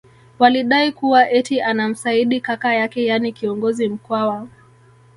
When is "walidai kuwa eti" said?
0.39-1.61